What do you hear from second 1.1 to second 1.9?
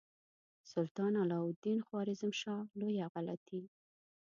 علاء الدین